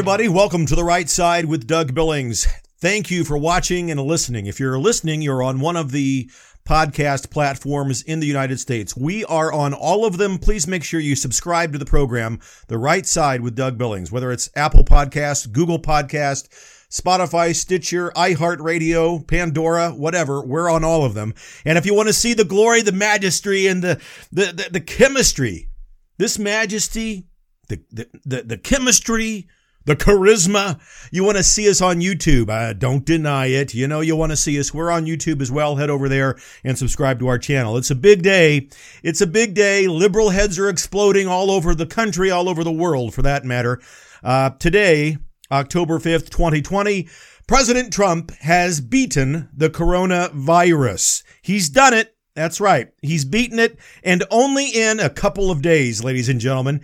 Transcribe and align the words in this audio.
everybody. 0.00 0.28
Welcome 0.28 0.64
to 0.64 0.74
the 0.74 0.82
right 0.82 1.10
side 1.10 1.44
with 1.44 1.66
Doug 1.66 1.94
Billings. 1.94 2.46
Thank 2.78 3.10
you 3.10 3.22
for 3.22 3.36
watching 3.36 3.90
and 3.90 4.00
listening. 4.00 4.46
If 4.46 4.58
you're 4.58 4.78
listening, 4.78 5.20
you're 5.20 5.42
on 5.42 5.60
one 5.60 5.76
of 5.76 5.90
the 5.90 6.30
podcast 6.66 7.28
platforms 7.28 8.00
in 8.00 8.18
the 8.18 8.26
United 8.26 8.58
States. 8.58 8.96
We 8.96 9.26
are 9.26 9.52
on 9.52 9.74
all 9.74 10.06
of 10.06 10.16
them. 10.16 10.38
Please 10.38 10.66
make 10.66 10.84
sure 10.84 11.00
you 11.00 11.14
subscribe 11.14 11.72
to 11.74 11.78
the 11.78 11.84
program, 11.84 12.40
The 12.68 12.78
Right 12.78 13.04
Side 13.04 13.42
with 13.42 13.54
Doug 13.54 13.76
Billings, 13.76 14.10
whether 14.10 14.32
it's 14.32 14.48
Apple 14.56 14.84
Podcast, 14.84 15.52
Google 15.52 15.78
Podcast, 15.78 16.48
Spotify, 16.88 17.54
Stitcher, 17.54 18.10
iHeartRadio, 18.16 19.28
Pandora, 19.28 19.90
whatever. 19.90 20.42
We're 20.42 20.70
on 20.70 20.82
all 20.82 21.04
of 21.04 21.12
them. 21.12 21.34
And 21.66 21.76
if 21.76 21.84
you 21.84 21.92
want 21.92 22.08
to 22.08 22.14
see 22.14 22.32
the 22.32 22.46
glory, 22.46 22.80
the 22.80 22.92
majesty, 22.92 23.66
and 23.66 23.84
the 23.84 24.00
the, 24.32 24.46
the, 24.46 24.68
the 24.72 24.80
chemistry, 24.80 25.68
this 26.16 26.38
majesty, 26.38 27.26
the, 27.68 27.82
the, 27.90 28.08
the, 28.24 28.42
the 28.44 28.56
chemistry, 28.56 29.46
the 29.84 29.96
charisma. 29.96 30.80
You 31.10 31.24
want 31.24 31.36
to 31.38 31.42
see 31.42 31.68
us 31.68 31.80
on 31.80 32.00
YouTube. 32.00 32.50
Uh, 32.50 32.72
don't 32.72 33.04
deny 33.04 33.46
it. 33.46 33.74
You 33.74 33.88
know, 33.88 34.00
you 34.00 34.16
want 34.16 34.30
to 34.30 34.36
see 34.36 34.58
us. 34.58 34.74
We're 34.74 34.90
on 34.90 35.06
YouTube 35.06 35.40
as 35.40 35.50
well. 35.50 35.76
Head 35.76 35.90
over 35.90 36.08
there 36.08 36.38
and 36.64 36.78
subscribe 36.78 37.18
to 37.20 37.28
our 37.28 37.38
channel. 37.38 37.76
It's 37.76 37.90
a 37.90 37.96
big 37.96 38.22
day. 38.22 38.68
It's 39.02 39.20
a 39.20 39.26
big 39.26 39.54
day. 39.54 39.86
Liberal 39.88 40.30
heads 40.30 40.58
are 40.58 40.68
exploding 40.68 41.26
all 41.26 41.50
over 41.50 41.74
the 41.74 41.86
country, 41.86 42.30
all 42.30 42.48
over 42.48 42.64
the 42.64 42.72
world 42.72 43.14
for 43.14 43.22
that 43.22 43.44
matter. 43.44 43.80
Uh, 44.22 44.50
today, 44.50 45.18
October 45.50 45.98
5th, 45.98 46.30
2020, 46.30 47.08
President 47.46 47.92
Trump 47.92 48.30
has 48.36 48.80
beaten 48.80 49.48
the 49.52 49.70
coronavirus. 49.70 51.24
He's 51.42 51.68
done 51.68 51.94
it. 51.94 52.14
That's 52.34 52.60
right. 52.60 52.92
He's 53.02 53.24
beaten 53.24 53.58
it 53.58 53.76
and 54.04 54.22
only 54.30 54.68
in 54.68 55.00
a 55.00 55.10
couple 55.10 55.50
of 55.50 55.62
days, 55.62 56.04
ladies 56.04 56.28
and 56.28 56.40
gentlemen. 56.40 56.82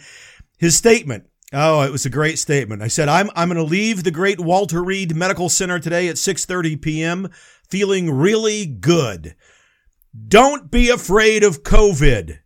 His 0.58 0.76
statement. 0.76 1.28
Oh, 1.58 1.80
it 1.80 1.90
was 1.90 2.04
a 2.04 2.10
great 2.10 2.38
statement. 2.38 2.82
I 2.82 2.88
said, 2.88 3.08
I'm, 3.08 3.30
I'm 3.34 3.48
going 3.48 3.56
to 3.56 3.62
leave 3.62 4.04
the 4.04 4.10
great 4.10 4.38
Walter 4.38 4.84
Reed 4.84 5.16
Medical 5.16 5.48
Center 5.48 5.78
today 5.78 6.06
at 6.06 6.16
6.30 6.16 6.82
p.m. 6.82 7.30
feeling 7.66 8.10
really 8.10 8.66
good. 8.66 9.34
Don't 10.28 10.70
be 10.70 10.90
afraid 10.90 11.42
of 11.42 11.62
COVID. 11.62 12.40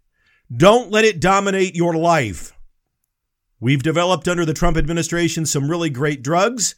Don't 0.56 0.92
let 0.92 1.05
it 1.05 1.19
dominate 1.19 1.75
your 1.75 1.97
life. 1.97 2.52
We've 3.58 3.83
developed 3.83 4.28
under 4.28 4.44
the 4.44 4.55
Trump 4.55 4.77
administration 4.77 5.45
some 5.45 5.69
really 5.69 5.91
great 5.91 6.22
drugs 6.22 6.77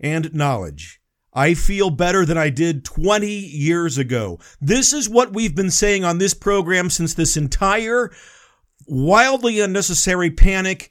and 0.00 0.34
knowledge. 0.34 1.00
I 1.32 1.54
feel 1.54 1.90
better 1.90 2.24
than 2.24 2.36
I 2.36 2.50
did 2.50 2.84
20 2.84 3.28
years 3.28 3.98
ago. 3.98 4.40
This 4.60 4.92
is 4.92 5.08
what 5.08 5.32
we've 5.32 5.54
been 5.54 5.70
saying 5.70 6.02
on 6.02 6.18
this 6.18 6.34
program 6.34 6.90
since 6.90 7.14
this 7.14 7.36
entire 7.36 8.10
wildly 8.88 9.60
unnecessary 9.60 10.32
panic 10.32 10.90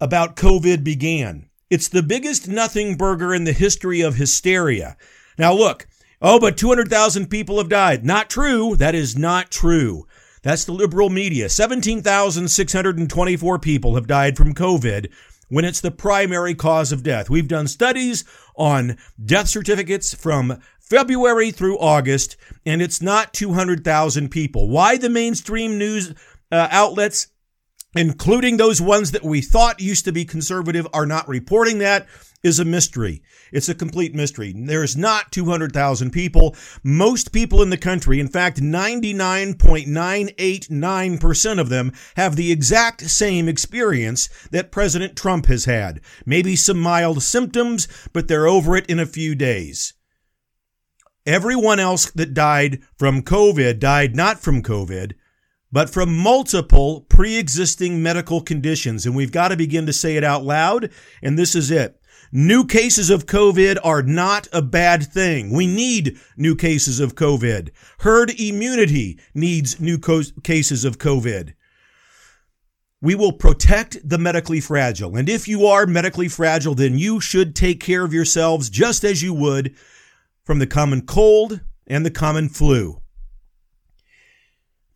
about 0.00 0.36
COVID 0.36 0.82
began. 0.82 1.48
It's 1.68 1.88
the 1.88 2.02
biggest 2.02 2.48
nothing 2.48 2.96
burger 2.96 3.34
in 3.34 3.44
the 3.44 3.52
history 3.52 4.00
of 4.00 4.16
hysteria. 4.16 4.96
Now, 5.38 5.52
look, 5.52 5.86
oh, 6.20 6.40
but 6.40 6.56
200,000 6.56 7.28
people 7.28 7.58
have 7.58 7.68
died. 7.68 8.04
Not 8.04 8.28
true. 8.28 8.74
That 8.76 8.94
is 8.94 9.16
not 9.16 9.50
true. 9.50 10.06
That's 10.42 10.64
the 10.64 10.72
liberal 10.72 11.10
media. 11.10 11.48
17,624 11.48 13.58
people 13.58 13.94
have 13.94 14.06
died 14.06 14.36
from 14.36 14.54
COVID 14.54 15.12
when 15.48 15.64
it's 15.64 15.80
the 15.80 15.90
primary 15.90 16.54
cause 16.54 16.92
of 16.92 17.02
death. 17.02 17.28
We've 17.28 17.48
done 17.48 17.68
studies 17.68 18.24
on 18.56 18.96
death 19.22 19.48
certificates 19.48 20.14
from 20.14 20.60
February 20.80 21.50
through 21.50 21.78
August, 21.78 22.36
and 22.64 22.80
it's 22.80 23.02
not 23.02 23.34
200,000 23.34 24.30
people. 24.30 24.68
Why 24.68 24.96
the 24.96 25.10
mainstream 25.10 25.78
news 25.78 26.14
uh, 26.50 26.68
outlets, 26.70 27.28
including 27.94 28.56
those 28.56 28.80
ones 28.80 29.12
that 29.12 29.22
we 29.24 29.40
thought 29.40 29.80
used 29.80 30.04
to 30.04 30.12
be 30.12 30.24
conservative, 30.24 30.86
are 30.92 31.06
not 31.06 31.28
reporting 31.28 31.78
that 31.78 32.06
is 32.42 32.58
a 32.58 32.64
mystery. 32.64 33.22
It's 33.52 33.68
a 33.68 33.74
complete 33.74 34.14
mystery. 34.14 34.54
There's 34.56 34.96
not 34.96 35.30
200,000 35.30 36.10
people. 36.10 36.56
Most 36.82 37.32
people 37.32 37.60
in 37.62 37.68
the 37.70 37.76
country, 37.76 38.18
in 38.18 38.28
fact, 38.28 38.62
99.989% 38.62 41.60
of 41.60 41.68
them 41.68 41.92
have 42.16 42.36
the 42.36 42.50
exact 42.50 43.02
same 43.10 43.46
experience 43.48 44.30
that 44.50 44.72
President 44.72 45.16
Trump 45.16 45.44
has 45.46 45.66
had. 45.66 46.00
Maybe 46.24 46.56
some 46.56 46.80
mild 46.80 47.22
symptoms, 47.22 47.86
but 48.12 48.28
they're 48.28 48.46
over 48.46 48.76
it 48.76 48.86
in 48.86 48.98
a 48.98 49.06
few 49.06 49.34
days. 49.34 49.92
Everyone 51.26 51.78
else 51.78 52.10
that 52.12 52.32
died 52.32 52.80
from 52.98 53.22
COVID 53.22 53.78
died 53.78 54.16
not 54.16 54.40
from 54.40 54.62
COVID, 54.62 55.12
but 55.72 55.90
from 55.90 56.16
multiple 56.16 57.02
pre 57.02 57.38
existing 57.38 58.02
medical 58.02 58.40
conditions. 58.40 59.06
And 59.06 59.14
we've 59.14 59.32
got 59.32 59.48
to 59.48 59.56
begin 59.56 59.86
to 59.86 59.92
say 59.92 60.16
it 60.16 60.24
out 60.24 60.44
loud. 60.44 60.90
And 61.22 61.38
this 61.38 61.54
is 61.54 61.70
it. 61.70 62.00
New 62.32 62.64
cases 62.64 63.10
of 63.10 63.26
COVID 63.26 63.78
are 63.82 64.02
not 64.02 64.46
a 64.52 64.62
bad 64.62 65.04
thing. 65.04 65.52
We 65.52 65.66
need 65.66 66.18
new 66.36 66.54
cases 66.54 67.00
of 67.00 67.16
COVID. 67.16 67.70
Herd 68.00 68.30
immunity 68.38 69.18
needs 69.34 69.80
new 69.80 69.98
co- 69.98 70.22
cases 70.44 70.84
of 70.84 70.98
COVID. 70.98 71.54
We 73.02 73.14
will 73.14 73.32
protect 73.32 74.08
the 74.08 74.18
medically 74.18 74.60
fragile. 74.60 75.16
And 75.16 75.28
if 75.28 75.48
you 75.48 75.66
are 75.66 75.86
medically 75.86 76.28
fragile, 76.28 76.74
then 76.74 76.98
you 76.98 77.18
should 77.18 77.56
take 77.56 77.80
care 77.80 78.04
of 78.04 78.12
yourselves 78.12 78.70
just 78.70 79.04
as 79.04 79.22
you 79.22 79.34
would 79.34 79.74
from 80.44 80.58
the 80.58 80.66
common 80.66 81.06
cold 81.06 81.60
and 81.86 82.04
the 82.04 82.10
common 82.10 82.48
flu. 82.48 82.99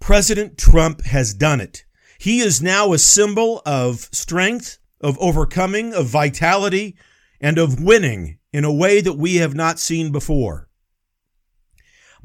President 0.05 0.59
Trump 0.59 1.03
has 1.07 1.33
done 1.33 1.63
it. 1.63 1.87
He 2.19 2.41
is 2.41 2.61
now 2.61 2.93
a 2.93 2.99
symbol 2.99 3.63
of 3.65 4.11
strength, 4.13 4.77
of 5.01 5.19
overcoming, 5.19 5.95
of 5.95 6.09
vitality, 6.09 6.95
and 7.41 7.57
of 7.57 7.83
winning 7.83 8.37
in 8.53 8.65
a 8.65 8.73
way 8.73 9.01
that 9.01 9.15
we 9.15 9.37
have 9.37 9.55
not 9.55 9.79
seen 9.79 10.13
before. 10.13 10.64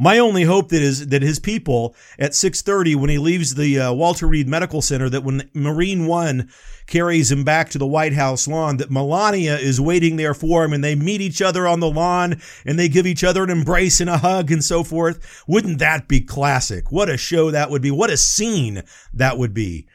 My 0.02 0.18
only 0.18 0.44
hope 0.44 0.70
that 0.70 0.82
is 0.82 1.08
that 1.08 1.22
his 1.22 1.40
people 1.40 1.94
at 2.18 2.32
6:30 2.32 2.96
when 2.96 3.10
he 3.10 3.18
leaves 3.18 3.56
the 3.56 3.78
uh, 3.78 3.92
Walter 3.92 4.28
Reed 4.28 4.48
Medical 4.48 4.82
Center 4.82 5.10
that 5.10 5.26
when 5.26 5.50
Marine 5.54 6.06
1 6.06 6.50
carries 6.88 7.34
him 7.34 7.44
back 7.44 7.70
to 7.70 7.78
the 7.78 7.86
White 7.86 8.14
House 8.14 8.48
lawn 8.48 8.78
that 8.78 8.90
Melania 8.90 9.58
is 9.58 9.82
waiting 9.82 10.16
there 10.16 10.34
for 10.34 10.64
him 10.64 10.72
and 10.72 10.82
they 10.82 10.96
meet 10.96 11.20
each 11.20 11.42
other 11.42 11.68
on 11.68 11.82
the 11.82 11.90
lawn 11.90 12.42
and 12.66 12.80
they 12.80 12.88
give 12.88 13.06
each 13.06 13.26
other 13.26 13.44
an 13.44 13.50
embrace 13.50 14.00
and 14.00 14.10
a 14.10 14.20
hug 14.20 14.50
and 14.54 14.64
so 14.64 14.86
forth. 14.86 15.44
Wouldn't 15.50 15.80
that 15.80 16.08
be 16.08 16.22
classic? 16.22 16.94
What 16.94 17.10
a 17.10 17.18
show 17.18 17.52
that 17.52 17.70
would 17.70 17.82
be. 17.82 17.92
What 17.92 18.10
a 18.10 18.16
scene 18.16 18.84
that 19.14 19.38
would 19.38 19.54
be. 19.54 19.86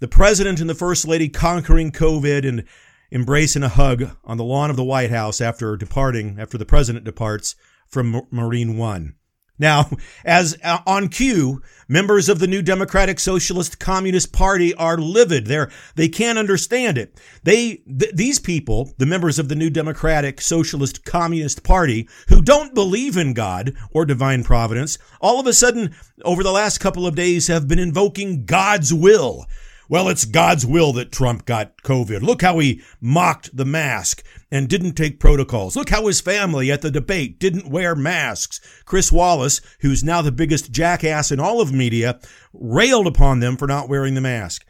The 0.00 0.08
president 0.08 0.60
and 0.60 0.68
the 0.68 0.74
first 0.74 1.06
lady 1.06 1.28
conquering 1.28 1.92
COVID 1.92 2.44
and 2.44 2.64
embracing 3.12 3.62
a 3.62 3.68
hug 3.68 4.16
on 4.24 4.36
the 4.36 4.42
lawn 4.42 4.68
of 4.68 4.76
the 4.76 4.82
White 4.82 5.10
House 5.10 5.40
after 5.40 5.76
departing, 5.76 6.38
after 6.40 6.58
the 6.58 6.66
president 6.66 7.04
departs 7.04 7.54
from 7.86 8.26
Marine 8.32 8.76
One. 8.76 9.14
Now, 9.58 9.90
as 10.24 10.56
uh, 10.62 10.78
on 10.86 11.08
cue, 11.08 11.62
members 11.88 12.28
of 12.28 12.38
the 12.38 12.46
New 12.46 12.62
Democratic 12.62 13.18
Socialist 13.18 13.78
Communist 13.78 14.32
Party 14.32 14.74
are 14.74 14.98
livid. 14.98 15.46
They're, 15.46 15.70
they 15.96 16.08
can't 16.08 16.38
understand 16.38 16.98
it. 16.98 17.20
They, 17.42 17.76
th- 17.76 18.14
these 18.14 18.38
people, 18.38 18.92
the 18.98 19.06
members 19.06 19.38
of 19.38 19.48
the 19.48 19.56
New 19.56 19.70
Democratic 19.70 20.40
Socialist 20.40 21.04
Communist 21.04 21.64
Party, 21.64 22.08
who 22.28 22.42
don't 22.42 22.74
believe 22.74 23.16
in 23.16 23.34
God 23.34 23.74
or 23.90 24.04
divine 24.04 24.44
providence, 24.44 24.98
all 25.20 25.40
of 25.40 25.46
a 25.46 25.52
sudden, 25.52 25.94
over 26.24 26.42
the 26.42 26.52
last 26.52 26.78
couple 26.78 27.06
of 27.06 27.16
days, 27.16 27.48
have 27.48 27.66
been 27.66 27.78
invoking 27.78 28.44
God's 28.44 28.92
will 28.92 29.46
well, 29.88 30.10
it's 30.10 30.26
God's 30.26 30.66
will 30.66 30.92
that 30.94 31.10
Trump 31.10 31.46
got 31.46 31.78
COVID. 31.82 32.20
Look 32.20 32.42
how 32.42 32.58
he 32.58 32.82
mocked 33.00 33.56
the 33.56 33.64
mask 33.64 34.22
and 34.50 34.68
didn't 34.68 34.94
take 34.94 35.20
protocols. 35.20 35.76
Look 35.76 35.90
how 35.90 36.06
his 36.06 36.20
family 36.20 36.70
at 36.70 36.82
the 36.82 36.90
debate 36.90 37.38
didn't 37.38 37.70
wear 37.70 37.94
masks. 37.94 38.60
Chris 38.84 39.12
Wallace, 39.12 39.60
who's 39.80 40.02
now 40.02 40.22
the 40.22 40.32
biggest 40.32 40.72
jackass 40.72 41.30
in 41.30 41.38
all 41.40 41.60
of 41.60 41.72
media, 41.72 42.18
railed 42.52 43.06
upon 43.06 43.40
them 43.40 43.56
for 43.56 43.66
not 43.66 43.88
wearing 43.88 44.14
the 44.14 44.20
mask. 44.20 44.64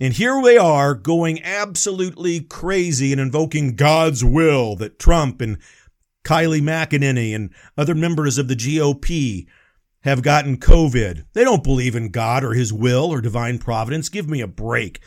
And 0.00 0.14
here 0.14 0.40
they 0.42 0.56
are 0.56 0.94
going 0.94 1.42
absolutely 1.42 2.40
crazy 2.40 3.12
and 3.12 3.20
invoking 3.20 3.74
God's 3.74 4.24
will 4.24 4.76
that 4.76 4.98
Trump 4.98 5.40
and 5.40 5.58
Kylie 6.24 6.62
McEnany 6.62 7.34
and 7.34 7.52
other 7.76 7.94
members 7.94 8.38
of 8.38 8.48
the 8.48 8.56
GOP 8.56 9.46
have 10.02 10.22
gotten 10.22 10.58
COVID. 10.58 11.24
They 11.32 11.42
don't 11.42 11.64
believe 11.64 11.96
in 11.96 12.10
God 12.10 12.44
or 12.44 12.54
his 12.54 12.72
will 12.72 13.12
or 13.12 13.20
divine 13.20 13.58
providence. 13.58 14.08
Give 14.08 14.28
me 14.28 14.40
a 14.40 14.46
break. 14.46 15.00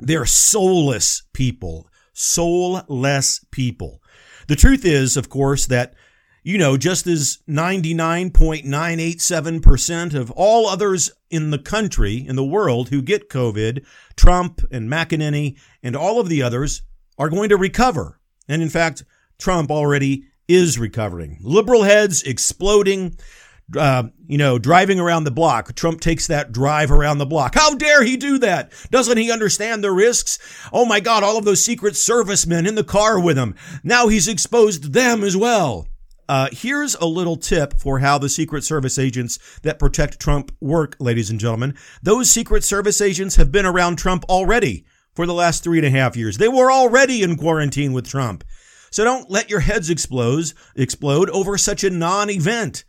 They're 0.00 0.26
soulless 0.26 1.22
people, 1.32 1.88
soulless 2.18 3.44
people. 3.50 4.02
The 4.48 4.56
truth 4.56 4.84
is, 4.84 5.16
of 5.16 5.28
course, 5.28 5.66
that, 5.66 5.94
you 6.42 6.58
know, 6.58 6.76
just 6.76 7.06
as 7.06 7.38
99.987% 7.48 10.14
of 10.14 10.32
all 10.32 10.66
others 10.66 11.12
in 11.30 11.50
the 11.50 11.58
country, 11.58 12.26
in 12.26 12.34
the 12.34 12.44
world 12.44 12.88
who 12.88 13.02
get 13.02 13.28
COVID, 13.28 13.84
Trump 14.16 14.62
and 14.72 14.90
McEnany 14.90 15.56
and 15.82 15.94
all 15.94 16.18
of 16.18 16.28
the 16.28 16.42
others 16.42 16.82
are 17.18 17.28
going 17.28 17.50
to 17.50 17.56
recover. 17.56 18.18
And 18.48 18.62
in 18.62 18.68
fact, 18.68 19.04
Trump 19.38 19.70
already 19.70 20.24
is 20.48 20.78
recovering. 20.78 21.38
Liberal 21.40 21.82
heads 21.82 22.22
exploding 22.22 23.18
uh, 23.76 24.04
you 24.26 24.38
know, 24.38 24.58
driving 24.58 24.98
around 24.98 25.24
the 25.24 25.30
block. 25.30 25.74
Trump 25.74 26.00
takes 26.00 26.26
that 26.26 26.52
drive 26.52 26.90
around 26.90 27.18
the 27.18 27.26
block. 27.26 27.54
How 27.54 27.74
dare 27.74 28.02
he 28.02 28.16
do 28.16 28.38
that? 28.38 28.72
Doesn't 28.90 29.18
he 29.18 29.30
understand 29.30 29.84
the 29.84 29.92
risks? 29.92 30.38
Oh 30.72 30.84
my 30.84 31.00
God, 31.00 31.22
all 31.22 31.36
of 31.36 31.44
those 31.44 31.64
Secret 31.64 31.96
Servicemen 31.96 32.66
in 32.66 32.74
the 32.74 32.84
car 32.84 33.20
with 33.20 33.36
him. 33.36 33.54
Now 33.82 34.08
he's 34.08 34.28
exposed 34.28 34.92
them 34.92 35.22
as 35.22 35.36
well. 35.36 35.86
Uh, 36.28 36.48
here's 36.52 36.94
a 36.96 37.06
little 37.06 37.36
tip 37.36 37.80
for 37.80 38.00
how 38.00 38.18
the 38.18 38.28
Secret 38.28 38.62
Service 38.62 38.98
agents 38.98 39.38
that 39.62 39.78
protect 39.78 40.20
Trump 40.20 40.52
work, 40.60 40.94
ladies 41.00 41.30
and 41.30 41.40
gentlemen. 41.40 41.74
Those 42.02 42.30
Secret 42.30 42.64
Service 42.64 43.00
agents 43.00 43.36
have 43.36 43.50
been 43.50 43.64
around 43.64 43.96
Trump 43.96 44.24
already 44.28 44.84
for 45.14 45.26
the 45.26 45.34
last 45.34 45.64
three 45.64 45.78
and 45.78 45.86
a 45.86 45.90
half 45.90 46.16
years. 46.16 46.36
They 46.36 46.48
were 46.48 46.70
already 46.70 47.22
in 47.22 47.36
quarantine 47.36 47.94
with 47.94 48.06
Trump. 48.06 48.44
So 48.90 49.04
don't 49.04 49.30
let 49.30 49.50
your 49.50 49.60
heads 49.60 49.88
explode, 49.90 50.52
explode 50.76 51.30
over 51.30 51.56
such 51.56 51.82
a 51.82 51.90
non-event. 51.90 52.84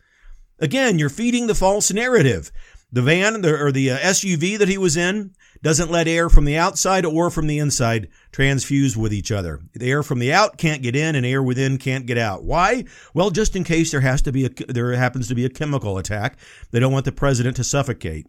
Again, 0.60 1.00
you're 1.00 1.10
feeding 1.10 1.48
the 1.48 1.56
false 1.56 1.92
narrative. 1.92 2.52
The 2.92 3.02
van 3.04 3.46
or 3.46 3.72
the 3.72 3.92
uh, 3.92 3.98
SUV 4.00 4.58
that 4.58 4.68
he 4.68 4.78
was 4.78 4.98
in 4.98 5.36
doesn't 5.62 5.92
let 5.92 6.08
air 6.08 6.28
from 6.28 6.46
the 6.46 6.58
outside 6.58 7.06
or 7.06 7.30
from 7.30 7.46
the 7.46 7.60
inside 7.60 8.10
transfuse 8.32 8.98
with 8.98 9.14
each 9.14 9.32
other. 9.32 9.62
The 9.74 9.92
air 9.92 10.02
from 10.02 10.20
the 10.20 10.34
out 10.34 10.58
can't 10.58 10.82
get 10.82 10.96
in 10.96 11.16
and 11.16 11.26
air 11.26 11.44
within 11.44 11.78
can't 11.78 12.08
get 12.08 12.18
out. 12.18 12.44
Why? 12.44 12.86
Well, 13.14 13.30
just 13.30 13.56
in 13.56 13.64
case 13.64 13.92
there 13.92 14.02
has 14.02 14.22
to 14.24 14.32
be 14.32 14.46
a, 14.46 14.50
there 14.68 14.92
happens 14.94 15.28
to 15.28 15.36
be 15.36 15.46
a 15.46 15.50
chemical 15.50 15.98
attack. 15.98 16.40
They 16.72 16.80
don't 16.80 16.94
want 16.94 17.06
the 17.06 17.12
president 17.12 17.58
to 17.58 17.64
suffocate, 17.64 18.26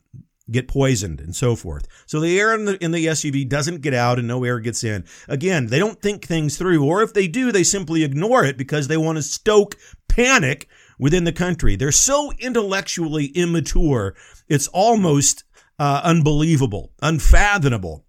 get 0.50 0.68
poisoned 0.68 1.20
and 1.20 1.34
so 1.34 1.56
forth. 1.56 1.86
So 2.04 2.20
the 2.20 2.38
air 2.38 2.54
in 2.54 2.66
the, 2.66 2.84
in 2.84 2.90
the 2.90 3.06
SUV 3.06 3.48
doesn't 3.48 3.80
get 3.80 3.94
out 3.94 4.18
and 4.18 4.28
no 4.28 4.44
air 4.44 4.58
gets 4.58 4.84
in. 4.84 5.06
Again, 5.26 5.68
they 5.68 5.78
don't 5.78 6.02
think 6.02 6.26
things 6.26 6.58
through, 6.58 6.84
or 6.84 7.02
if 7.02 7.14
they 7.14 7.28
do, 7.28 7.50
they 7.50 7.64
simply 7.64 8.04
ignore 8.04 8.44
it 8.44 8.58
because 8.58 8.88
they 8.88 8.98
want 8.98 9.16
to 9.16 9.22
stoke 9.22 9.76
panic 10.08 10.68
within 11.00 11.24
the 11.24 11.32
country. 11.32 11.74
They're 11.74 11.90
so 11.90 12.30
intellectually 12.38 13.26
immature, 13.26 14.14
it's 14.48 14.68
almost 14.68 15.44
uh, 15.78 16.02
unbelievable, 16.04 16.92
unfathomable. 17.02 18.04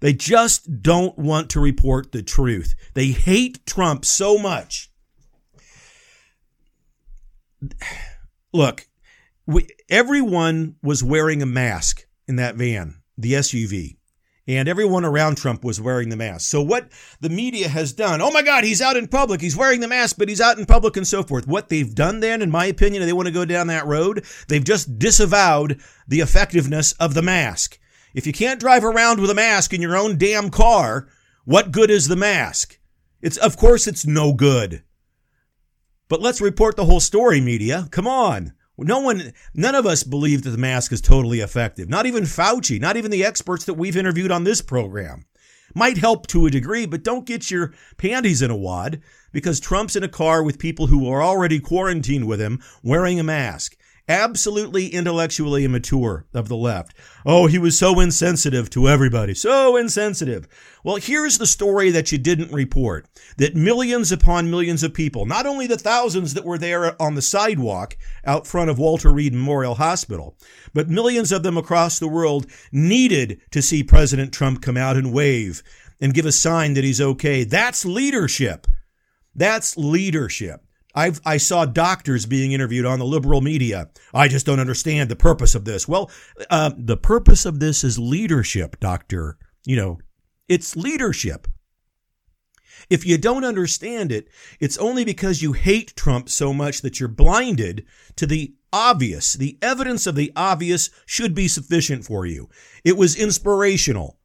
They 0.00 0.12
just 0.12 0.82
don't 0.82 1.18
want 1.18 1.50
to 1.50 1.60
report 1.60 2.12
the 2.12 2.22
truth. 2.22 2.74
They 2.94 3.08
hate 3.08 3.66
Trump 3.66 4.04
so 4.04 4.38
much. 4.38 4.90
Look, 8.52 8.86
we, 9.46 9.66
everyone 9.88 10.76
was 10.82 11.02
wearing 11.02 11.42
a 11.42 11.46
mask 11.46 12.06
in 12.28 12.36
that 12.36 12.54
van, 12.54 13.02
the 13.18 13.32
SUV 13.32 13.96
and 14.46 14.68
everyone 14.68 15.04
around 15.04 15.36
Trump 15.36 15.64
was 15.64 15.80
wearing 15.80 16.08
the 16.08 16.16
mask. 16.16 16.48
So 16.48 16.62
what 16.62 16.90
the 17.20 17.28
media 17.28 17.68
has 17.68 17.92
done, 17.92 18.20
oh 18.20 18.30
my 18.30 18.42
God, 18.42 18.64
he's 18.64 18.82
out 18.82 18.96
in 18.96 19.08
public, 19.08 19.40
he's 19.40 19.56
wearing 19.56 19.80
the 19.80 19.88
mask, 19.88 20.16
but 20.18 20.28
he's 20.28 20.40
out 20.40 20.58
in 20.58 20.66
public 20.66 20.96
and 20.96 21.06
so 21.06 21.22
forth. 21.22 21.46
What 21.46 21.68
they've 21.68 21.94
done 21.94 22.20
then, 22.20 22.42
in 22.42 22.50
my 22.50 22.66
opinion, 22.66 23.04
they 23.04 23.12
want 23.12 23.26
to 23.26 23.32
go 23.32 23.44
down 23.44 23.66
that 23.68 23.86
road, 23.86 24.24
they've 24.48 24.62
just 24.62 24.98
disavowed 24.98 25.80
the 26.06 26.20
effectiveness 26.20 26.92
of 26.92 27.14
the 27.14 27.22
mask. 27.22 27.78
If 28.14 28.26
you 28.26 28.32
can't 28.32 28.60
drive 28.60 28.84
around 28.84 29.20
with 29.20 29.30
a 29.30 29.34
mask 29.34 29.74
in 29.74 29.82
your 29.82 29.96
own 29.96 30.16
damn 30.16 30.50
car, 30.50 31.08
what 31.44 31.72
good 31.72 31.90
is 31.90 32.08
the 32.08 32.16
mask? 32.16 32.78
It's, 33.20 33.36
of 33.36 33.56
course, 33.56 33.86
it's 33.86 34.06
no 34.06 34.32
good. 34.32 34.82
But 36.08 36.22
let's 36.22 36.40
report 36.40 36.76
the 36.76 36.84
whole 36.84 37.00
story, 37.00 37.40
media. 37.40 37.88
Come 37.90 38.06
on. 38.06 38.52
No 38.78 39.00
one, 39.00 39.32
none 39.54 39.74
of 39.74 39.86
us 39.86 40.02
believe 40.02 40.42
that 40.42 40.50
the 40.50 40.58
mask 40.58 40.92
is 40.92 41.00
totally 41.00 41.40
effective. 41.40 41.88
Not 41.88 42.06
even 42.06 42.24
Fauci, 42.24 42.80
not 42.80 42.96
even 42.96 43.10
the 43.10 43.24
experts 43.24 43.64
that 43.64 43.74
we've 43.74 43.96
interviewed 43.96 44.30
on 44.30 44.44
this 44.44 44.60
program. 44.60 45.24
Might 45.74 45.98
help 45.98 46.26
to 46.28 46.46
a 46.46 46.50
degree, 46.50 46.86
but 46.86 47.02
don't 47.02 47.26
get 47.26 47.50
your 47.50 47.72
panties 47.96 48.42
in 48.42 48.50
a 48.50 48.56
wad 48.56 49.00
because 49.32 49.60
Trump's 49.60 49.96
in 49.96 50.02
a 50.02 50.08
car 50.08 50.42
with 50.42 50.58
people 50.58 50.86
who 50.86 51.10
are 51.10 51.22
already 51.22 51.58
quarantined 51.58 52.26
with 52.26 52.40
him 52.40 52.62
wearing 52.82 53.18
a 53.18 53.24
mask 53.24 53.76
absolutely 54.08 54.88
intellectually 54.88 55.64
immature 55.64 56.26
of 56.32 56.48
the 56.48 56.56
left. 56.56 56.96
Oh, 57.24 57.46
he 57.46 57.58
was 57.58 57.78
so 57.78 57.98
insensitive 58.00 58.70
to 58.70 58.88
everybody. 58.88 59.34
So 59.34 59.76
insensitive. 59.76 60.46
Well, 60.84 60.96
here's 60.96 61.38
the 61.38 61.46
story 61.46 61.90
that 61.90 62.12
you 62.12 62.18
didn't 62.18 62.52
report 62.52 63.06
that 63.36 63.56
millions 63.56 64.12
upon 64.12 64.50
millions 64.50 64.82
of 64.82 64.94
people, 64.94 65.26
not 65.26 65.46
only 65.46 65.66
the 65.66 65.78
thousands 65.78 66.34
that 66.34 66.44
were 66.44 66.58
there 66.58 67.00
on 67.02 67.14
the 67.14 67.22
sidewalk 67.22 67.96
out 68.24 68.46
front 68.46 68.70
of 68.70 68.78
Walter 68.78 69.12
Reed 69.12 69.32
Memorial 69.32 69.74
Hospital, 69.74 70.36
but 70.72 70.88
millions 70.88 71.32
of 71.32 71.42
them 71.42 71.56
across 71.56 71.98
the 71.98 72.08
world 72.08 72.46
needed 72.70 73.40
to 73.50 73.62
see 73.62 73.82
President 73.82 74.32
Trump 74.32 74.62
come 74.62 74.76
out 74.76 74.96
and 74.96 75.12
wave 75.12 75.62
and 76.00 76.14
give 76.14 76.26
a 76.26 76.32
sign 76.32 76.74
that 76.74 76.84
he's 76.84 77.00
okay. 77.00 77.42
That's 77.44 77.84
leadership. 77.84 78.66
That's 79.34 79.76
leadership. 79.76 80.65
I've, 80.96 81.20
I 81.26 81.36
saw 81.36 81.66
doctors 81.66 82.24
being 82.24 82.52
interviewed 82.52 82.86
on 82.86 82.98
the 82.98 83.04
liberal 83.04 83.42
media. 83.42 83.90
I 84.14 84.28
just 84.28 84.46
don't 84.46 84.58
understand 84.60 85.10
the 85.10 85.16
purpose 85.16 85.54
of 85.54 85.66
this. 85.66 85.86
Well, 85.86 86.10
uh, 86.50 86.70
the 86.76 86.96
purpose 86.96 87.44
of 87.44 87.60
this 87.60 87.84
is 87.84 87.98
leadership, 87.98 88.80
doctor. 88.80 89.36
You 89.66 89.76
know, 89.76 89.98
it's 90.48 90.74
leadership. 90.74 91.46
If 92.88 93.04
you 93.04 93.18
don't 93.18 93.44
understand 93.44 94.10
it, 94.10 94.28
it's 94.58 94.78
only 94.78 95.04
because 95.04 95.42
you 95.42 95.52
hate 95.52 95.94
Trump 95.96 96.30
so 96.30 96.54
much 96.54 96.80
that 96.80 96.98
you're 96.98 97.08
blinded 97.08 97.84
to 98.16 98.26
the 98.26 98.54
obvious. 98.72 99.34
The 99.34 99.58
evidence 99.60 100.06
of 100.06 100.14
the 100.14 100.32
obvious 100.34 100.88
should 101.04 101.34
be 101.34 101.48
sufficient 101.48 102.04
for 102.04 102.24
you. 102.24 102.48
It 102.84 102.96
was 102.96 103.16
inspirational. 103.16 104.18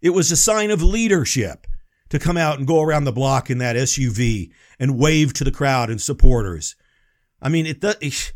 It 0.00 0.10
was 0.10 0.30
a 0.30 0.36
sign 0.36 0.70
of 0.70 0.82
leadership 0.82 1.66
to 2.08 2.18
come 2.18 2.36
out 2.36 2.58
and 2.58 2.66
go 2.66 2.82
around 2.82 3.04
the 3.04 3.12
block 3.12 3.50
in 3.50 3.58
that 3.58 3.76
SUV 3.76 4.50
and 4.78 4.98
wave 4.98 5.32
to 5.34 5.44
the 5.44 5.50
crowd 5.50 5.90
and 5.90 6.00
supporters. 6.00 6.76
I 7.40 7.48
mean, 7.48 7.66
it 7.66 7.80
does. 7.80 8.32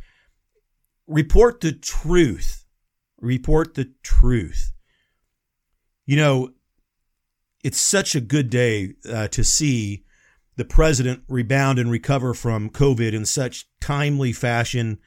Report 1.07 1.61
the 1.61 1.73
truth. 1.73 2.65
Report 3.21 3.75
the 3.75 3.93
truth. 4.03 4.73
You 6.07 6.17
know, 6.17 6.51
it's 7.63 7.81
such 7.81 8.15
a 8.15 8.21
good 8.21 8.51
day 8.51 8.95
uh, 9.09 9.29
to 9.29 9.45
see 9.45 10.05
the 10.57 10.65
president 10.65 11.23
rebound 11.29 11.79
and 11.79 11.91
recover 11.91 12.35
from 12.35 12.71
COVID 12.71 13.13
in 13.13 13.25
such 13.25 13.67
timely 13.81 14.33
fashion. 14.33 14.99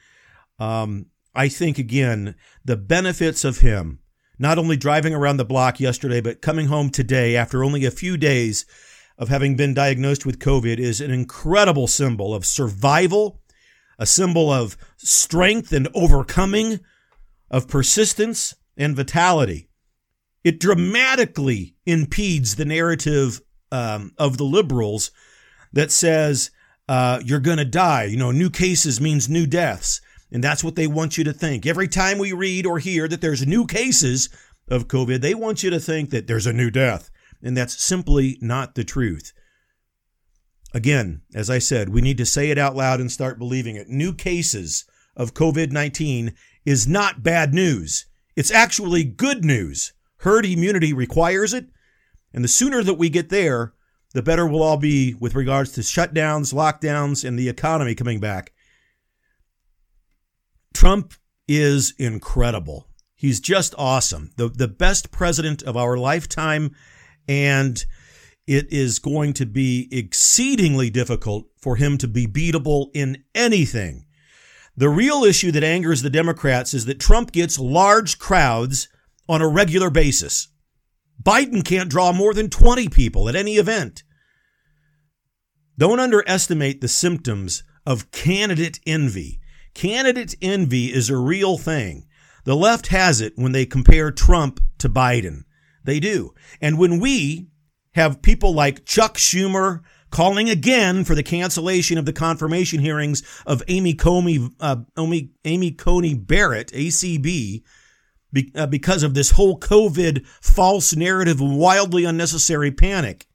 Um, 0.58 1.06
I 1.34 1.48
think, 1.48 1.78
again, 1.78 2.34
the 2.64 2.76
benefits 2.76 3.44
of 3.44 3.58
him 3.58 4.00
not 4.38 4.58
only 4.58 4.76
driving 4.76 5.14
around 5.14 5.36
the 5.36 5.44
block 5.44 5.80
yesterday, 5.80 6.20
but 6.20 6.42
coming 6.42 6.66
home 6.66 6.90
today 6.90 7.36
after 7.36 7.62
only 7.62 7.84
a 7.84 7.90
few 7.90 8.16
days 8.16 8.66
of 9.16 9.28
having 9.28 9.56
been 9.56 9.74
diagnosed 9.74 10.26
with 10.26 10.38
COVID 10.38 10.78
is 10.78 11.00
an 11.00 11.10
incredible 11.10 11.86
symbol 11.86 12.34
of 12.34 12.44
survival, 12.44 13.40
a 13.98 14.06
symbol 14.06 14.50
of 14.50 14.76
strength 14.96 15.72
and 15.72 15.88
overcoming, 15.94 16.80
of 17.50 17.68
persistence 17.68 18.54
and 18.76 18.96
vitality. 18.96 19.68
It 20.42 20.58
dramatically 20.58 21.76
impedes 21.86 22.56
the 22.56 22.64
narrative 22.64 23.40
um, 23.70 24.12
of 24.18 24.36
the 24.36 24.44
liberals 24.44 25.10
that 25.72 25.90
says 25.90 26.50
uh, 26.88 27.20
you're 27.24 27.40
going 27.40 27.58
to 27.58 27.64
die. 27.64 28.04
You 28.04 28.16
know, 28.16 28.30
new 28.30 28.50
cases 28.50 29.00
means 29.00 29.28
new 29.28 29.46
deaths. 29.46 30.00
And 30.34 30.42
that's 30.42 30.64
what 30.64 30.74
they 30.74 30.88
want 30.88 31.16
you 31.16 31.22
to 31.24 31.32
think. 31.32 31.64
Every 31.64 31.86
time 31.86 32.18
we 32.18 32.32
read 32.32 32.66
or 32.66 32.80
hear 32.80 33.06
that 33.06 33.20
there's 33.20 33.46
new 33.46 33.66
cases 33.68 34.28
of 34.68 34.88
COVID, 34.88 35.20
they 35.20 35.32
want 35.32 35.62
you 35.62 35.70
to 35.70 35.78
think 35.78 36.10
that 36.10 36.26
there's 36.26 36.48
a 36.48 36.52
new 36.52 36.72
death. 36.72 37.08
And 37.40 37.56
that's 37.56 37.80
simply 37.80 38.36
not 38.40 38.74
the 38.74 38.82
truth. 38.82 39.32
Again, 40.74 41.22
as 41.36 41.48
I 41.48 41.60
said, 41.60 41.90
we 41.90 42.00
need 42.00 42.18
to 42.18 42.26
say 42.26 42.50
it 42.50 42.58
out 42.58 42.74
loud 42.74 43.00
and 43.00 43.12
start 43.12 43.38
believing 43.38 43.76
it. 43.76 43.88
New 43.88 44.12
cases 44.12 44.84
of 45.16 45.34
COVID 45.34 45.70
19 45.70 46.34
is 46.64 46.88
not 46.88 47.22
bad 47.22 47.54
news. 47.54 48.06
It's 48.34 48.50
actually 48.50 49.04
good 49.04 49.44
news. 49.44 49.92
Herd 50.16 50.44
immunity 50.46 50.92
requires 50.92 51.54
it. 51.54 51.66
And 52.32 52.42
the 52.42 52.48
sooner 52.48 52.82
that 52.82 52.94
we 52.94 53.08
get 53.08 53.28
there, 53.28 53.74
the 54.14 54.22
better 54.22 54.48
we'll 54.48 54.64
all 54.64 54.78
be 54.78 55.14
with 55.14 55.36
regards 55.36 55.70
to 55.72 55.82
shutdowns, 55.82 56.52
lockdowns, 56.52 57.24
and 57.24 57.38
the 57.38 57.48
economy 57.48 57.94
coming 57.94 58.18
back. 58.18 58.50
Trump 60.74 61.14
is 61.48 61.94
incredible. 61.98 62.88
He's 63.14 63.40
just 63.40 63.74
awesome. 63.78 64.32
The 64.36 64.48
the 64.48 64.68
best 64.68 65.10
president 65.10 65.62
of 65.62 65.76
our 65.76 65.96
lifetime 65.96 66.74
and 67.26 67.84
it 68.46 68.70
is 68.70 68.98
going 68.98 69.32
to 69.34 69.46
be 69.46 69.88
exceedingly 69.90 70.90
difficult 70.90 71.46
for 71.56 71.76
him 71.76 71.96
to 71.98 72.08
be 72.08 72.26
beatable 72.26 72.90
in 72.92 73.24
anything. 73.34 74.04
The 74.76 74.90
real 74.90 75.24
issue 75.24 75.50
that 75.52 75.64
angers 75.64 76.02
the 76.02 76.10
Democrats 76.10 76.74
is 76.74 76.84
that 76.84 77.00
Trump 77.00 77.32
gets 77.32 77.58
large 77.58 78.18
crowds 78.18 78.88
on 79.28 79.40
a 79.40 79.48
regular 79.48 79.88
basis. 79.88 80.48
Biden 81.22 81.64
can't 81.64 81.88
draw 81.88 82.12
more 82.12 82.34
than 82.34 82.50
20 82.50 82.88
people 82.88 83.28
at 83.28 83.36
any 83.36 83.54
event. 83.54 84.02
Don't 85.78 86.00
underestimate 86.00 86.80
the 86.80 86.88
symptoms 86.88 87.62
of 87.86 88.10
candidate 88.10 88.80
envy. 88.86 89.40
Candidate 89.74 90.36
envy 90.40 90.92
is 90.92 91.10
a 91.10 91.16
real 91.16 91.58
thing. 91.58 92.06
The 92.44 92.56
left 92.56 92.88
has 92.88 93.20
it 93.20 93.34
when 93.36 93.52
they 93.52 93.66
compare 93.66 94.10
Trump 94.10 94.60
to 94.78 94.88
Biden. 94.88 95.44
They 95.82 96.00
do. 96.00 96.34
And 96.60 96.78
when 96.78 97.00
we 97.00 97.48
have 97.94 98.22
people 98.22 98.54
like 98.54 98.84
Chuck 98.84 99.16
Schumer 99.16 99.82
calling 100.10 100.48
again 100.48 101.04
for 101.04 101.14
the 101.14 101.22
cancellation 101.22 101.98
of 101.98 102.06
the 102.06 102.12
confirmation 102.12 102.80
hearings 102.80 103.22
of 103.46 103.62
Amy 103.68 103.94
Comey, 103.94 104.52
uh, 104.60 104.76
Amy, 104.98 105.30
Amy 105.44 105.72
Coney 105.72 106.14
Barrett, 106.14 106.70
ACB, 106.72 107.62
be, 108.32 108.52
uh, 108.54 108.66
because 108.66 109.02
of 109.02 109.14
this 109.14 109.32
whole 109.32 109.58
COVID 109.58 110.26
false 110.40 110.94
narrative 110.94 111.40
wildly 111.40 112.04
unnecessary 112.04 112.70
panic. 112.70 113.26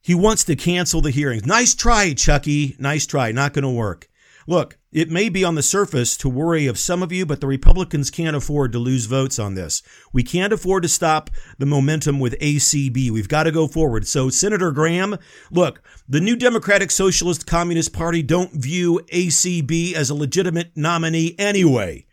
He 0.00 0.14
wants 0.14 0.44
to 0.44 0.56
cancel 0.56 1.00
the 1.00 1.10
hearings. 1.10 1.46
Nice 1.46 1.74
try, 1.74 2.14
Chucky. 2.14 2.76
Nice 2.78 3.06
try. 3.06 3.32
Not 3.32 3.52
going 3.52 3.64
to 3.64 3.70
work. 3.70 4.08
Look, 4.46 4.78
it 4.90 5.10
may 5.10 5.28
be 5.28 5.44
on 5.44 5.56
the 5.56 5.62
surface 5.62 6.16
to 6.16 6.28
worry 6.30 6.66
of 6.66 6.78
some 6.78 7.02
of 7.02 7.12
you, 7.12 7.26
but 7.26 7.42
the 7.42 7.46
Republicans 7.46 8.10
can't 8.10 8.34
afford 8.34 8.72
to 8.72 8.78
lose 8.78 9.04
votes 9.04 9.38
on 9.38 9.54
this. 9.54 9.82
We 10.10 10.22
can't 10.22 10.54
afford 10.54 10.84
to 10.84 10.88
stop 10.88 11.28
the 11.58 11.66
momentum 11.66 12.18
with 12.18 12.38
ACB. 12.38 13.10
We've 13.10 13.28
got 13.28 13.42
to 13.42 13.52
go 13.52 13.66
forward. 13.66 14.06
So, 14.06 14.30
Senator 14.30 14.72
Graham, 14.72 15.18
look, 15.50 15.82
the 16.08 16.22
New 16.22 16.34
Democratic 16.34 16.90
Socialist 16.90 17.46
Communist 17.46 17.92
Party 17.92 18.22
don't 18.22 18.52
view 18.52 19.02
ACB 19.12 19.92
as 19.92 20.08
a 20.08 20.14
legitimate 20.14 20.72
nominee 20.74 21.34
anyway. 21.38 22.06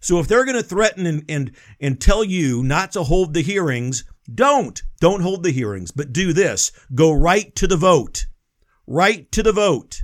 So 0.00 0.20
if 0.20 0.28
they're 0.28 0.44
going 0.44 0.56
to 0.56 0.62
threaten 0.62 1.04
and, 1.04 1.24
and, 1.28 1.52
and 1.80 2.00
tell 2.00 2.22
you 2.22 2.62
not 2.62 2.92
to 2.92 3.02
hold 3.02 3.34
the 3.34 3.42
hearings, 3.42 4.04
don't. 4.34 4.82
Don't 5.00 5.22
hold 5.22 5.42
the 5.42 5.50
hearings, 5.50 5.90
but 5.90 6.12
do 6.12 6.32
this. 6.32 6.72
Go 6.94 7.12
right 7.12 7.54
to 7.56 7.66
the 7.66 7.76
vote. 7.76 8.26
Right 8.86 9.30
to 9.32 9.42
the 9.42 9.52
vote. 9.52 10.02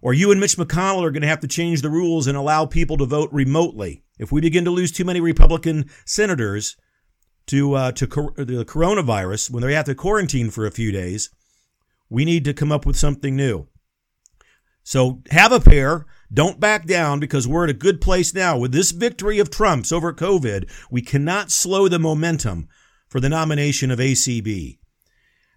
Or 0.00 0.14
you 0.14 0.30
and 0.30 0.40
Mitch 0.40 0.56
McConnell 0.56 1.04
are 1.04 1.10
going 1.10 1.22
to 1.22 1.28
have 1.28 1.40
to 1.40 1.48
change 1.48 1.82
the 1.82 1.90
rules 1.90 2.26
and 2.26 2.36
allow 2.36 2.66
people 2.66 2.96
to 2.98 3.06
vote 3.06 3.30
remotely. 3.32 4.04
If 4.18 4.30
we 4.30 4.40
begin 4.40 4.64
to 4.64 4.70
lose 4.70 4.92
too 4.92 5.04
many 5.04 5.20
Republican 5.20 5.90
senators 6.04 6.76
to 7.46 7.74
uh, 7.74 7.92
to 7.92 8.06
cor- 8.06 8.34
the 8.36 8.64
coronavirus 8.64 9.50
when 9.50 9.62
they 9.62 9.74
have 9.74 9.86
to 9.86 9.94
quarantine 9.94 10.50
for 10.50 10.66
a 10.66 10.70
few 10.70 10.92
days, 10.92 11.30
we 12.08 12.24
need 12.24 12.44
to 12.44 12.54
come 12.54 12.70
up 12.70 12.86
with 12.86 12.96
something 12.96 13.34
new. 13.34 13.68
So 14.82 15.22
have 15.30 15.52
a 15.52 15.60
pair. 15.60 16.06
Don't 16.32 16.60
back 16.60 16.86
down 16.86 17.20
because 17.20 17.48
we're 17.48 17.64
at 17.64 17.70
a 17.70 17.74
good 17.74 18.00
place 18.00 18.34
now. 18.34 18.58
With 18.58 18.72
this 18.72 18.90
victory 18.90 19.38
of 19.38 19.50
Trump's 19.50 19.92
over 19.92 20.12
COVID, 20.12 20.70
we 20.90 21.02
cannot 21.02 21.50
slow 21.50 21.88
the 21.88 21.98
momentum 21.98 22.68
for 23.08 23.20
the 23.20 23.28
nomination 23.28 23.90
of 23.90 23.98
ACB. 23.98 24.78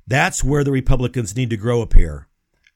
That's 0.08 0.44
where 0.44 0.64
the 0.64 0.72
Republicans 0.72 1.36
need 1.36 1.50
to 1.52 1.58
grow 1.58 1.82
a 1.82 1.88
pair. 1.88 2.28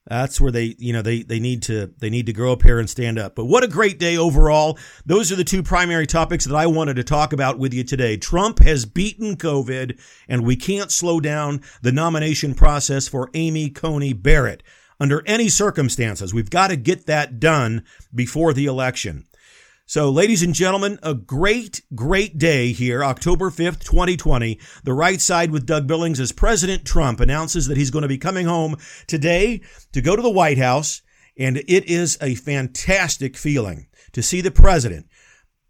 That's 0.08 0.40
where 0.40 0.52
they, 0.52 0.76
you 0.78 0.94
know, 0.94 1.02
they, 1.02 1.24
they 1.24 1.40
need 1.40 1.64
to, 1.64 1.92
they 1.98 2.12
need 2.12 2.28
to 2.28 2.34
grow 2.34 2.54
up 2.54 2.62
here 2.62 2.78
and 2.78 2.88
stand 2.88 3.18
up. 3.18 3.36
But 3.36 3.46
what 3.46 3.64
a 3.64 3.68
great 3.68 3.98
day 3.98 4.16
overall. 4.16 4.78
Those 5.04 5.32
are 5.32 5.36
the 5.36 5.44
two 5.44 5.64
primary 5.64 6.06
topics 6.06 6.46
that 6.46 6.56
I 6.56 6.68
wanted 6.68 6.96
to 6.98 7.04
talk 7.04 7.34
about 7.34 7.58
with 7.58 7.74
you 7.74 7.84
today. 7.84 8.16
Trump 8.16 8.60
has 8.60 8.86
beaten 8.86 9.36
COVID 9.36 10.00
and 10.28 10.46
we 10.46 10.56
can't 10.56 10.92
slow 10.92 11.20
down 11.20 11.62
the 11.82 11.92
nomination 11.92 12.54
process 12.54 13.08
for 13.08 13.32
Amy 13.34 13.72
Coney 13.72 14.14
Barrett 14.14 14.62
under 15.00 15.24
any 15.26 15.50
circumstances. 15.50 16.34
We've 16.34 16.52
got 16.52 16.68
to 16.68 16.78
get 16.78 17.08
that 17.08 17.40
done 17.40 17.84
before 18.14 18.54
the 18.54 18.66
election. 18.66 19.26
So, 19.88 20.10
ladies 20.10 20.42
and 20.42 20.56
gentlemen, 20.56 20.98
a 21.04 21.14
great, 21.14 21.84
great 21.94 22.40
day 22.40 22.72
here, 22.72 23.04
October 23.04 23.52
5th, 23.52 23.84
2020. 23.84 24.60
The 24.84 24.94
right 24.94 25.22
side 25.22 25.52
with 25.52 25.68
Doug 25.68 25.86
Billings 25.86 26.20
as 26.20 26.32
President 26.32 26.86
Trump 26.86 27.20
announces 27.20 27.68
that 27.68 27.78
he's 27.78 27.92
going 27.92 28.02
to 28.02 28.08
be 28.08 28.18
coming 28.18 28.48
home 28.48 28.78
today 29.06 29.62
to 29.92 30.02
go 30.02 30.16
to 30.16 30.24
the 30.24 30.30
White 30.32 30.58
House. 30.58 31.04
And 31.38 31.58
it 31.58 31.86
is 31.86 32.18
a 32.20 32.34
fantastic 32.34 33.38
feeling 33.38 33.86
to 34.14 34.24
see 34.24 34.42
the 34.42 34.50
president 34.50 35.06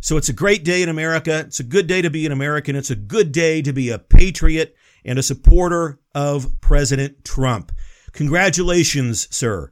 So 0.00 0.16
it's 0.16 0.28
a 0.28 0.34
great 0.34 0.64
day 0.64 0.82
in 0.82 0.88
America. 0.88 1.40
It's 1.40 1.60
a 1.60 1.64
good 1.64 1.86
day 1.86 2.02
to 2.02 2.10
be 2.10 2.26
an 2.26 2.32
American. 2.32 2.76
It's 2.76 2.90
a 2.90 2.96
good 2.96 3.32
day 3.32 3.62
to 3.62 3.72
be 3.72 3.90
a 3.90 3.98
patriot 3.98 4.76
and 5.04 5.18
a 5.18 5.22
supporter 5.22 5.98
of 6.14 6.60
President 6.60 7.24
Trump. 7.24 7.72
Congratulations, 8.12 9.34
sir, 9.34 9.70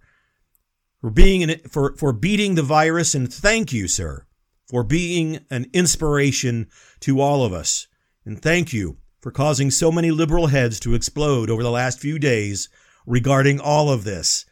for 1.01 1.11
being 1.11 1.43
in 1.43 1.51
it, 1.51 1.71
for, 1.71 1.95
for 1.97 2.13
beating 2.13 2.55
the 2.55 2.63
virus. 2.63 3.15
And 3.15 3.33
thank 3.33 3.73
you, 3.73 3.89
sir, 3.89 4.27
for 4.69 4.83
being 4.83 5.45
an 5.51 5.67
inspiration 5.73 6.69
to 7.01 7.21
all 7.21 7.45
of 7.45 7.53
us. 7.53 7.87
And 8.25 8.41
thank 8.41 8.73
you 8.73 8.99
for 9.25 9.31
causing 9.31 9.71
so 9.71 9.91
many 9.91 10.11
liberal 10.11 10.49
heads 10.49 10.79
to 10.79 10.95
explode 10.95 11.49
over 11.49 11.63
the 11.63 11.71
last 11.71 11.99
few 11.99 12.19
days 12.19 12.69
regarding 13.07 13.59
all 13.59 13.89
of 13.89 14.05
this. 14.05 14.45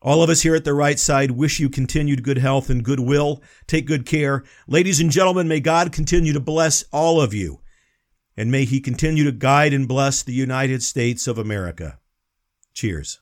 All 0.00 0.22
of 0.22 0.30
us 0.30 0.42
here 0.42 0.54
at 0.54 0.62
the 0.62 0.72
right 0.72 1.00
side 1.00 1.32
wish 1.32 1.58
you 1.58 1.68
continued 1.68 2.22
good 2.22 2.38
health 2.38 2.70
and 2.70 2.84
goodwill. 2.84 3.42
Take 3.66 3.88
good 3.88 4.06
care. 4.06 4.44
Ladies 4.68 5.00
and 5.00 5.10
gentlemen, 5.10 5.48
may 5.48 5.58
God 5.58 5.90
continue 5.90 6.32
to 6.32 6.38
bless 6.38 6.84
all 6.92 7.20
of 7.20 7.34
you, 7.34 7.58
and 8.36 8.52
may 8.52 8.64
He 8.66 8.80
continue 8.80 9.24
to 9.24 9.32
guide 9.32 9.72
and 9.72 9.88
bless 9.88 10.22
the 10.22 10.32
United 10.32 10.84
States 10.84 11.26
of 11.26 11.36
America. 11.36 11.98
Cheers. 12.74 13.18